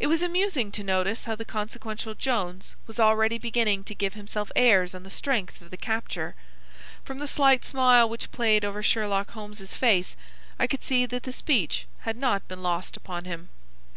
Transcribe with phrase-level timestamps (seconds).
[0.00, 4.50] It was amusing to notice how the consequential Jones was already beginning to give himself
[4.56, 6.34] airs on the strength of the capture.
[7.04, 10.16] From the slight smile which played over Sherlock Holmes's face,
[10.58, 13.48] I could see that the speech had not been lost upon him.